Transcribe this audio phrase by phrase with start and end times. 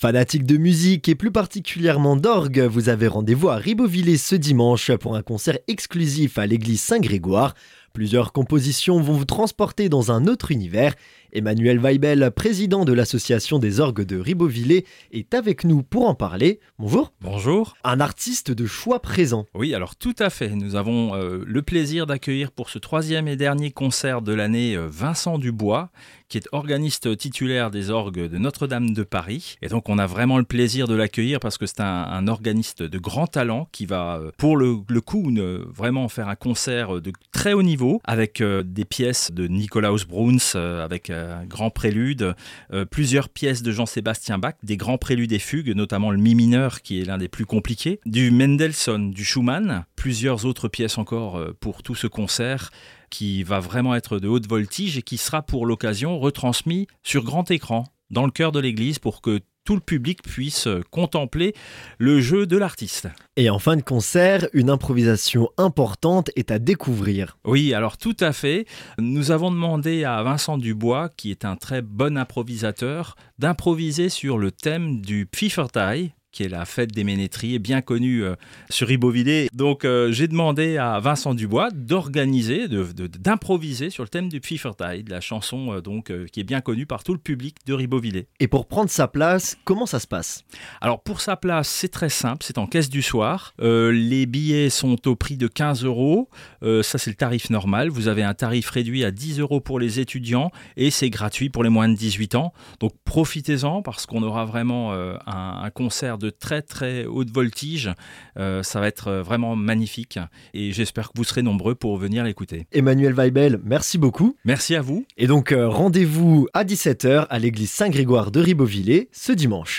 [0.00, 5.14] Fanatique de musique et plus particulièrement d'orgue, vous avez rendez-vous à Ribeauvillé ce dimanche pour
[5.14, 7.54] un concert exclusif à l'église Saint-Grégoire.
[7.92, 10.94] Plusieurs compositions vont vous transporter dans un autre univers.
[11.32, 16.60] Emmanuel Weibel, président de l'association des orgues de Ribeauvillé, est avec nous pour en parler.
[16.78, 17.12] Bonjour.
[17.20, 17.76] Bonjour.
[17.84, 19.46] Un artiste de choix présent.
[19.54, 20.50] Oui, alors tout à fait.
[20.50, 24.88] Nous avons euh, le plaisir d'accueillir pour ce troisième et dernier concert de l'année euh,
[24.88, 25.90] Vincent Dubois,
[26.28, 29.56] qui est organiste titulaire des orgues de Notre-Dame de Paris.
[29.62, 32.98] Et donc on a vraiment le plaisir de l'accueillir parce que c'est un, organiste de
[32.98, 35.32] grand talent qui va, euh, pour le, coup,
[35.72, 41.10] vraiment faire un concert de très haut niveau avec des pièces de Nikolaus Bruns, avec
[41.10, 42.34] un grand prélude,
[42.72, 46.82] euh, plusieurs pièces de Jean-Sébastien Bach, des grands préludes et fugues, notamment le Mi mineur
[46.82, 51.56] qui est l'un des plus compliqués, du Mendelssohn, du Schumann, plusieurs autres pièces encore euh,
[51.58, 52.70] pour tout ce concert
[53.10, 57.50] qui va vraiment être de haute voltige et qui sera pour l'occasion retransmis sur grand
[57.50, 61.54] écran dans le cœur de l'église pour que tout le public puisse contempler
[61.98, 63.08] le jeu de l'artiste.
[63.36, 67.38] Et en fin de concert, une improvisation importante est à découvrir.
[67.44, 68.66] Oui, alors tout à fait.
[68.98, 74.50] Nous avons demandé à Vincent Dubois, qui est un très bon improvisateur, d'improviser sur le
[74.50, 78.34] thème du Pfiffertai, qui est la fête des ménétries, bien connue euh,
[78.68, 79.48] sur Ribeauvillé.
[79.52, 85.10] Donc euh, j'ai demandé à Vincent Dubois d'organiser, d'improviser sur le thème du Pfiffertai, de
[85.10, 88.28] la chanson euh, donc qui est bien connue par tout le public de Ribeauvillé.
[88.38, 90.44] Et pour prendre sa place, comment ça se passe?
[90.80, 93.54] Alors pour sa place, c'est très simple, c'est en caisse du soir.
[93.60, 96.28] les billets sont au prix de 15 euros,
[96.62, 97.88] ça c'est le tarif normal.
[97.88, 101.64] Vous avez un tarif réduit à 10 euros pour les étudiants et c'est gratuit pour
[101.64, 102.52] les moins de 18 ans.
[102.78, 107.90] Donc profitez-en parce qu'on aura vraiment un, un concert de très très haute voltige.
[108.38, 110.18] Euh, ça va être euh, vraiment magnifique
[110.54, 112.66] et j'espère que vous serez nombreux pour venir l'écouter.
[112.72, 114.36] Emmanuel Weibel, merci beaucoup.
[114.44, 115.04] Merci à vous.
[115.16, 119.78] Et donc euh, rendez-vous à 17h à l'église Saint-Grégoire de Ribeauvillé ce dimanche.